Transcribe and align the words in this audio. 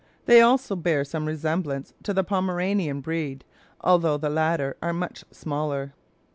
They 0.25 0.41
also 0.41 0.75
bear 0.75 1.03
some 1.03 1.27
resemblance 1.27 1.93
to 2.01 2.11
the 2.11 2.23
Pomeranian 2.23 3.01
breed, 3.01 3.45
although 3.81 4.17
the 4.17 4.31
latter 4.31 4.75
are 4.81 4.93
much 4.93 5.23
smaller. 5.29 5.93